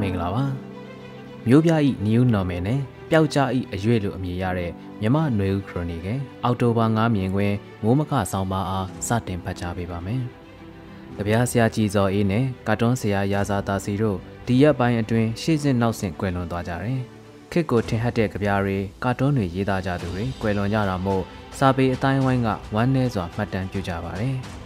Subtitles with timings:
[0.00, 0.44] မင်္ဂလာပါ
[1.46, 10.22] မျိုးပြဤ new normal နဲ့ပျောက်ကြားဤအရွေလို့အမည်ရတဲ့မြမနွေဦးခရိုနီကယ်အောက်တိုဘာ9မြင်ခွင်မိုးမခဆောင်းပါအားစတင်ဖတ်ကြားပေးပါမယ်။
[11.16, 17.00] တပြားဆရာကြီးစော်အေးနဲ့ကာတွန်းဆရာရာဇာတာစီတို့ဒီရက်ပိုင်းအတွင်းရှေ့စစ်နောက်ဆင့်ကွယ်လွန်သွားကြတယ်။
[17.52, 21.22] ခစ်ကိုထင်ဟပ်တဲ့ကြပြားတွေကာတွန်းတွေရေးသားကြသူတွေကွယ်လွန်ကြတာမို့
[21.58, 24.36] စာပေအတိုင်းဝိုင်းကဝမ်းနည်းစွာမှတ်တမ်းပြုကြပါတယ်။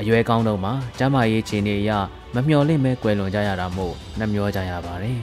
[0.00, 1.90] အရွယ်ကောင်းတော့မှကျမရေးချင်နေရ
[2.36, 5.18] မမျှော်လင့်မဲကွယ်လွန်ကြရတာမို့နှမျောကြရပါတယ်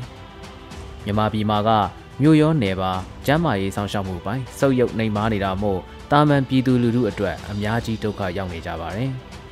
[1.05, 1.69] ။မြမပြည်မှာက
[2.21, 2.91] မြို့ရောနယ်ပါ
[3.25, 5.79] ကျမ်းမာရေးဆောင်ရှောက်မှုပိုင်းစုပ်ယုပ်နှိမ်မာနေတာမို့
[6.11, 9.09] တာမန်ပြည်သူလူထုအတွက်အများကြီးဒုက္ခရောက်နေကြပါတယ်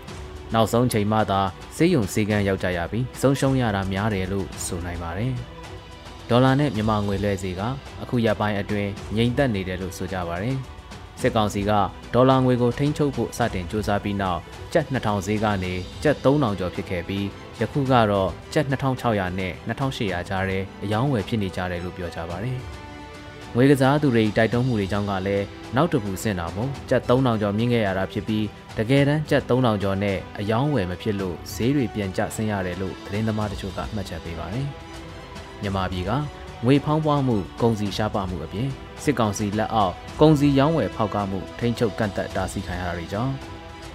[0.54, 1.42] ။နောက်ဆုံးချိန်မှသာ
[1.76, 5.34] စေယုံစေကန်းရောက်ကြရပြီးဆုံးရှုံးရတာများတယ်လို့ဆိုနိုင်ပါတယ်။
[6.30, 7.62] ဒေါ်လာနဲ့မြန်မာငွေလွှဲစီက
[8.02, 10.58] အခုရပိုင်းအတွင်းငြိမ်သက်နေတယ်လို့ဆိုကြပါတယ်။
[11.22, 11.72] စစ်ကောင်စီက
[12.14, 14.40] ဒေါ်လာငွေကိုထိန်းချုပ်ဖို့စတင်စူးစမ်းပြီးနောက်
[14.74, 17.26] ကျပ်2000ဈေးကနေကျပ်3000ကျော်ဖြစ်ခဲ့ပြီး
[17.62, 22.60] ယခုကတော့ကျပ်2600နဲ့2800ကြားတဲ့အယောင်းဝယ်ဖြစ်နေကြတယ်လို့ပြောကြပါတယ်။
[23.56, 28.46] ငွေကစားသူတွေတိုက်တွန်းမှုတွေကြောင့်ကလည်းနောက်တပူဆင့်တာမို့ကျပ်3000ကျော်မြင့်ခဲ့ရတာဖြစ်ပြီး
[28.78, 34.68] တကယ်တမ်းကျပ်3000ကျော်နဲ့အယောင်းဝယ်မဖြစ်လို့ဈေးတွေပြန်ကျဆင်းရတယ်လို့သတင်းသမားတချို့ကမှတ်ချက်ပေးပါတယ်။
[35.62, 36.12] မြန်မာပြည်က
[36.66, 38.70] ငွေဖောင်းပွားမှုကုန်စည်ရှားပါမှုအပြင်
[39.04, 43.34] စစ်ကောင်စီလက်အောက်ကုန်စည်ရောင်းဝယ်ဖောက်ကားမှုထိန်းချုပ်ကန့်သက်တားဆီးခံရတာတွေကြောင့်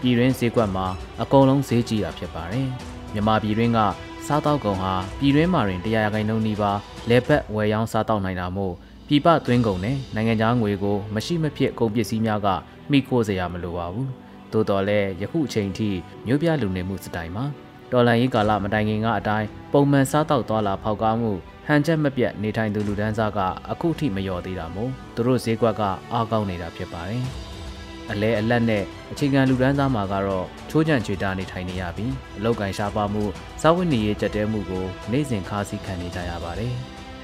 [0.00, 0.86] ပြည်တွင်းဈေးကွက်မှာ
[1.23, 2.69] အကုန်လုံးဈေးကြီးတာဖြစ်ပါတယ်။
[3.12, 3.78] မြန်မာပြည်တွင်းက
[4.27, 8.75] စားတောက်ကုန်ဟာပြည်တွင်းမှာတွင်တရားခိုင်နှုန်းနီးပါးလဲပတ်ဝယ်ရောင်းစားတောက်နိုင်တာမို့
[9.08, 12.48] ပြည်ပသွင်းကုန်နဲ့နိုင်ငံခြားငွေကိုမရှိမဖြစ်ကုန်ပစ္စည်းများက
[12.91, 14.08] မိခိုးစရာမလိုပါဘူး။
[14.53, 15.89] သို့တော်လည်းယခုအချိန်ထိ
[16.27, 17.45] မြို့ပြလူနေမှုစတိုင်မှာ
[17.92, 21.33] တော်လန်ရေးကာလမတိုင်ခင်ကအတိုင်းပုံမှန်စားတောက်သွားလာဖောက်ကားမှု
[21.69, 23.39] ဟန်ချက်မပြတ်နေထိုင်သူလူဒန်းစားက
[23.70, 27.25] အခုထိမလျော်သေးတာမို့သူတို့ဈေးကွက်ကအားကောင်းနေတာဖြစ်ပါတယ်။
[28.11, 33.25] အလဲအလက်နဲ့အခြေခံလူဒန်းစားမှာကတော့ချိုးချံချွေတာနေထိုင်နေရပြီးအလောက်ကန်ရှားပါမှု
[33.62, 36.75] စာဝတ်နေရေးကြက်တဲမှုကိုနေ့စဉ်ခါးစည်းခံနေကြရပါတယ်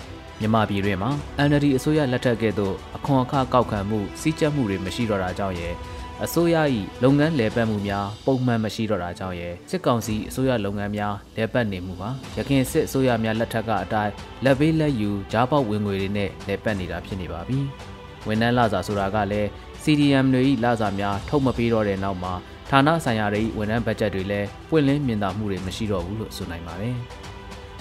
[0.41, 1.11] ။မြမပြည်တွင်မှာ
[1.49, 5.75] NLD အစိုးရလက်ထက်ကဲ့သို့အခွန်အခကောက်ခံမှုစီးကျက်မှုတွေမရှိတော့တာကြောင့်ရဲ့
[6.25, 6.57] အစိုးရ၏
[7.03, 14.13] လုပ်ငန်းလည်ပတ်မှုများပုံမှန်မရှိတော့တာကြောင့်ရဲ့စစ်ကောင်စီအစိုးရလုပ်ငန်းများလည်ပတ်နေမှုဟာရခိုင်စစ်အစိုးရများလက်ထက်ကအတိုင်း
[14.45, 17.59] လက်ပေးလက်ယူဂျားပေါက်ဝင်ငွေတွေနဲ့လည်ပတ်နေတာဖြစ်နေပါပြီ။
[18.27, 19.49] ဝန်ထမ်းလစာဆိုတာကလည်း
[19.83, 22.33] CDM တွေ၏လစာများထုတ်မပေးတော့တဲ့နောက်မှာ
[22.71, 26.97] ဌာနဆိုင်ရာတွေ၏ဝန်ထမ်းဘတ်ဂျက်တွေလည်းပွင့်လင်းမြင်သာမှုတွေမရှိတော့ဘူးလို့ဆိုနိုင်ပါတယ်။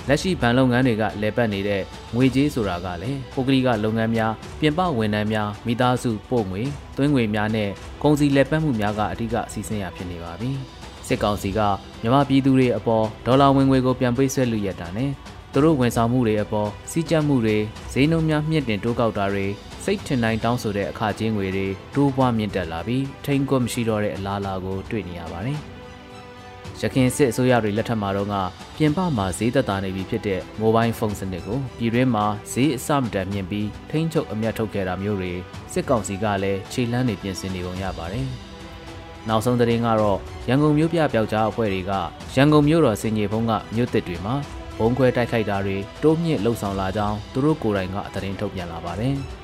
[0.08, 1.82] လက်ရှိဘဏ်လုပ်ငန်းတွေကလဲပတ်နေတဲ့
[2.16, 6.62] ငွေကြေးဆိုတာကလည်းပုဂ္ဂလိကလုပ်ငန်းများပြင်ပဝန်ထမ်းများမိသားစုပို့ငွေ
[6.98, 7.70] သွင်းငွေများနဲ့
[8.04, 10.52] ကုန်စည်လက်ပတ်မှုများကအဓိကစီစဉ်ရဖြစ်နေပါပြီ
[11.08, 11.60] စစ်ကောင်စီက
[12.02, 15.12] မြန်မာပြည်သူတွေအပေါ်ဒေါ်လာဝင်ငွေကိုပြန်ပေးဆွဲလူရတာနဲ့
[15.54, 17.58] သူတို့ဝန်ဆောင်မှုတွေအပေါ်စီးကြပ်မှုတွေ
[17.94, 19.46] ဈေးနှုန်းများမြင့်တင်တိုးကောက်တာတွေ
[19.84, 25.60] စိတ်ထင်တိုင်းတောင်းဆိုတဲ့အခကြေးငွေတွေတိုးပွားမြင့်တက်လာပြီးထိန်ကွက်မရှိတော့တဲ့အလားအလာကိုတွေ့နေရပါတယ်။
[26.80, 28.36] ရခိုင်စစ်အစိုးရတွေလက်ထက်မှာတော့က
[28.78, 35.32] ပြင်ပမှာဈေးသက်သာနေပြီဖြစ်တဲ့ mobile phone စနစ်ကိုပြည်တွင်းမှာဈေးအဆမတန်မြင့်ပြီးထိန်းချုပ်အမြတ်ထုတ်ခဲ့တာမျိုးတွေ
[35.74, 38.28] စစ်ကောင်စီကလည်းခြေလှမ်းတွေပြင်ဆင်နေပုံရပါတယ်။
[39.28, 41.92] နောက်ဆုံးသတင်းကတော့ရန်ကုန်မြို့ပြပျောက်ကြားအဖွဲ့တွေက
[42.36, 44.36] ရန်ကုန်မြို့တော်စင်ကြီးဘုံကမြို့သစ်တွေမှာ
[44.80, 49.16] ဘုံခွဲတိုက်ခိုက်တာတွေတိုးမြင့်လှုပ်ဆောင်လာကြောင်းသူတို့ကိုယ်တိုင်ကသတင်းထုတ်ပြန်လာပါတယ်။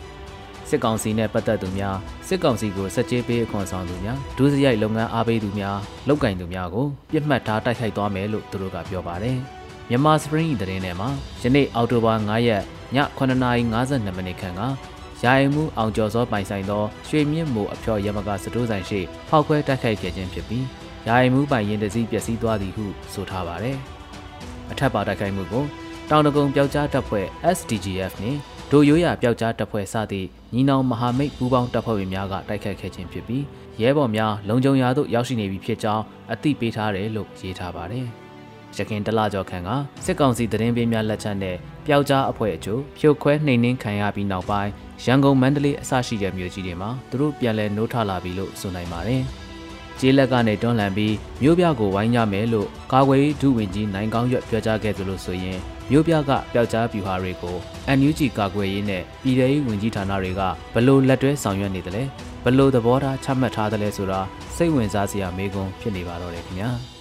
[0.69, 1.97] စစ်ကောင်စီနဲ့ပတ်သက်သူများ
[2.27, 9.37] စစ်ကောင်စီကိုဆက်ကြေးပေးအခွန်ဆောင်သူများဒုစရိုက်လုပ်ငန်းအားပေးသူများလောက်ကင်သူများကိုပြစ်မှတ်ထားတိုက်ခိုက်သွားမယ်လို့သူတို့ကပြောပါတယ်
[9.89, 11.09] မြန်မာစပရင်းသတင်းထဲမှာ
[11.41, 12.63] ယနေ့အောက်တိုဘာ9ရက်
[12.95, 14.61] ည9:52မိနစ်ခန့်က
[15.23, 18.99] ရာယမှုအောင်ကျော်စောပိုင်ဆိုင်သောရွှေမြင့်မိုအဖျော်ရမကစတိုးဆိုင်ရှိ
[19.29, 20.65] ဖောက်ခွဲတိုက်ခိုက်ခဲ့ခြင်းဖြစ်ပြီး
[21.07, 23.77] ရာယမှုပိုင်ရင်တစည်းပျက်စီးသွားသည်ဟုဆိုထားပါတယ်။
[24.71, 25.65] အထက်ပါတိုက်ခိုက်မှုကို
[26.09, 28.39] တောင်တကုံပျောက်ကြားတပ်ဖွဲ့ SDGF နှင့်
[28.71, 33.43] ဒိုရိုးရပျောက်ကြားတပ်ဖွဲ့စသည့်ညီနောင်မဟာမိတ်ပူးပေါင်းတပ်ဖွဲ့ဝင်များကတိုက်ခတ်ခဲ့ခြင်းဖြစ်ပြီး
[33.81, 38.05] ရဲဘော်များလုံခြုံရာသို့ရောက်ရှိနေပြီဖြစ်ကြောင်းအသိပေးထားတယ်လို့ရေးထားပါတယ်။
[38.77, 39.69] ရခင်တလကျော်ခန့်က
[40.05, 41.55] စစ်ကောင်စီသတင်းပေးများလက်ချက်နဲ့
[41.85, 44.71] ပျောက်ကြားအဖွဲ့အချို့ဖြိုခွဲနှိမ်နင်းခံရပြီးနောက်ပိုင်း
[45.03, 49.23] ရန်ကုန်မန္တလေးအစရှိတဲ့မြို့ကြီးတွေမှာသူတို့ပြန်လည်နှိုးထလာပြီလို့ဆိုနိုင်ပါတယ်။
[49.99, 55.59] ကျေးလက်ကနေတွန်းလှန်ပြီးမြို့ပြကိုဝိုင်းကြမယ်လို့ကာကွယ်ဒုဝန်ကြီးနိုင်ကောင်းရွက်ပြောကြားခဲ့သလိုဆိုရင်
[55.91, 57.55] မြို့ပြကပျောက်ကြားပြူဟာတွေကို
[57.97, 60.41] NUG ကာကွယ်ရေးနဲ့ပြည်ထောင်စုဝန်ကြီးဌာနတွေက
[60.73, 62.03] ဘလို့လက်တွဲဆောင်ရွက်နေတယ်လဲ
[62.43, 64.21] ဘလို့သဘောထားချမှတ်ထားတယ်လဲဆိုတာ
[64.55, 66.71] စိတ်ဝင်စားစရာမေးခွန်းဖြစ်နေပါတော့တယ်ခင်ဗျာ။